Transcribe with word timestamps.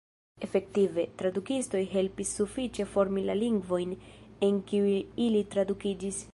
Efektive, 0.45 1.03
tradukistoj 1.19 1.81
helpis 1.91 2.31
sufiĉe 2.39 2.87
formi 2.95 3.27
la 3.29 3.37
lingvojn 3.43 3.95
en 4.51 4.61
kiuj 4.73 4.99
ili 5.31 5.49
tradukiĝis. 5.57 6.23